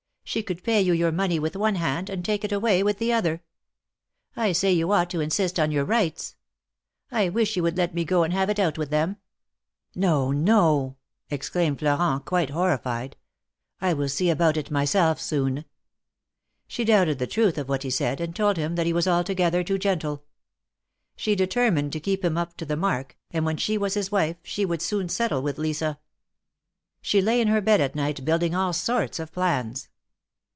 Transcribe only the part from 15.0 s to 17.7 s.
soon." She doubted the truth of